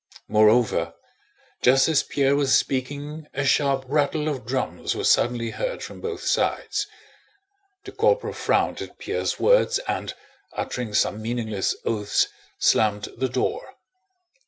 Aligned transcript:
Moreover, 0.27 0.95
just 1.61 1.87
as 1.87 2.01
Pierre 2.01 2.35
was 2.35 2.57
speaking 2.57 3.27
a 3.35 3.45
sharp 3.45 3.85
rattle 3.87 4.27
of 4.27 4.47
drums 4.47 4.95
was 4.95 5.11
suddenly 5.11 5.51
heard 5.51 5.83
from 5.83 6.01
both 6.01 6.23
sides. 6.23 6.87
The 7.85 7.91
corporal 7.91 8.33
frowned 8.33 8.81
at 8.81 8.97
Pierre's 8.97 9.39
words 9.39 9.77
and, 9.87 10.15
uttering 10.53 10.95
some 10.95 11.21
meaningless 11.21 11.75
oaths, 11.85 12.29
slammed 12.57 13.09
the 13.15 13.29
door. 13.29 13.75